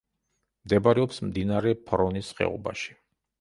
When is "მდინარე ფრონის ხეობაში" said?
1.25-2.99